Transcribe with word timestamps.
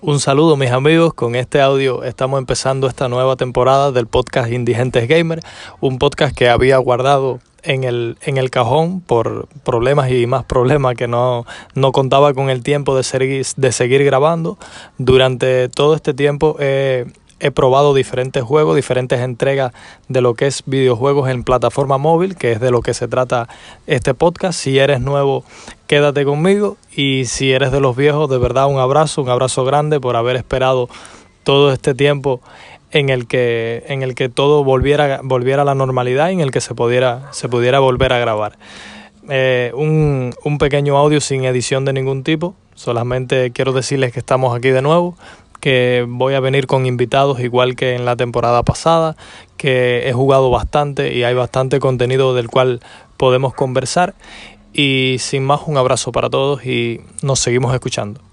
Un 0.00 0.20
saludo 0.20 0.56
mis 0.56 0.70
amigos, 0.70 1.12
con 1.12 1.34
este 1.34 1.60
audio 1.60 2.04
estamos 2.04 2.38
empezando 2.38 2.86
esta 2.86 3.08
nueva 3.08 3.34
temporada 3.34 3.90
del 3.90 4.06
podcast 4.06 4.52
Indigentes 4.52 5.08
Gamer, 5.08 5.40
un 5.80 5.98
podcast 5.98 6.36
que 6.36 6.48
había 6.48 6.78
guardado 6.78 7.40
en 7.64 7.82
el, 7.82 8.16
en 8.22 8.36
el 8.36 8.48
cajón 8.48 9.00
por 9.00 9.48
problemas 9.64 10.12
y 10.12 10.28
más 10.28 10.44
problemas 10.44 10.94
que 10.94 11.08
no, 11.08 11.46
no 11.74 11.90
contaba 11.90 12.32
con 12.32 12.48
el 12.48 12.62
tiempo 12.62 12.96
de 12.96 13.02
seguir, 13.02 13.44
de 13.56 13.72
seguir 13.72 14.04
grabando. 14.04 14.56
Durante 14.98 15.68
todo 15.68 15.96
este 15.96 16.14
tiempo 16.14 16.54
he 16.60 17.06
he 17.40 17.50
probado 17.50 17.94
diferentes 17.94 18.42
juegos, 18.42 18.76
diferentes 18.76 19.20
entregas 19.20 19.72
de 20.08 20.20
lo 20.20 20.34
que 20.34 20.46
es 20.46 20.62
videojuegos 20.66 21.28
en 21.30 21.44
plataforma 21.44 21.98
móvil, 21.98 22.36
que 22.36 22.52
es 22.52 22.60
de 22.60 22.70
lo 22.70 22.82
que 22.82 22.94
se 22.94 23.08
trata 23.08 23.48
este 23.86 24.14
podcast. 24.14 24.58
Si 24.58 24.78
eres 24.78 25.00
nuevo, 25.00 25.44
quédate 25.86 26.24
conmigo 26.24 26.76
y 26.94 27.24
si 27.26 27.52
eres 27.52 27.72
de 27.72 27.80
los 27.80 27.96
viejos, 27.96 28.28
de 28.28 28.38
verdad 28.38 28.66
un 28.66 28.78
abrazo, 28.78 29.22
un 29.22 29.28
abrazo 29.28 29.64
grande 29.64 30.00
por 30.00 30.16
haber 30.16 30.36
esperado 30.36 30.88
todo 31.44 31.72
este 31.72 31.94
tiempo 31.94 32.40
en 32.90 33.10
el 33.10 33.26
que 33.26 33.84
en 33.88 34.02
el 34.02 34.14
que 34.14 34.28
todo 34.28 34.64
volviera 34.64 35.20
volviera 35.22 35.62
a 35.62 35.64
la 35.64 35.74
normalidad 35.74 36.30
y 36.30 36.32
en 36.32 36.40
el 36.40 36.50
que 36.50 36.62
se 36.62 36.74
pudiera 36.74 37.28
se 37.32 37.48
pudiera 37.48 37.78
volver 37.80 38.12
a 38.12 38.18
grabar. 38.18 38.58
Eh, 39.30 39.72
un, 39.74 40.34
un 40.42 40.58
pequeño 40.58 40.96
audio 40.96 41.20
sin 41.20 41.44
edición 41.44 41.84
de 41.84 41.92
ningún 41.92 42.24
tipo. 42.24 42.54
Solamente 42.74 43.50
quiero 43.50 43.72
decirles 43.72 44.12
que 44.12 44.20
estamos 44.20 44.56
aquí 44.56 44.70
de 44.70 44.80
nuevo 44.80 45.16
que 45.60 46.04
voy 46.08 46.34
a 46.34 46.40
venir 46.40 46.66
con 46.66 46.86
invitados 46.86 47.40
igual 47.40 47.76
que 47.76 47.94
en 47.94 48.04
la 48.04 48.16
temporada 48.16 48.62
pasada, 48.62 49.16
que 49.56 50.08
he 50.08 50.12
jugado 50.12 50.50
bastante 50.50 51.14
y 51.14 51.24
hay 51.24 51.34
bastante 51.34 51.80
contenido 51.80 52.34
del 52.34 52.48
cual 52.48 52.80
podemos 53.16 53.54
conversar. 53.54 54.14
Y 54.72 55.16
sin 55.18 55.44
más, 55.44 55.62
un 55.66 55.76
abrazo 55.76 56.12
para 56.12 56.30
todos 56.30 56.64
y 56.64 57.00
nos 57.22 57.40
seguimos 57.40 57.74
escuchando. 57.74 58.27